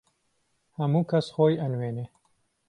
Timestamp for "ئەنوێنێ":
1.61-2.05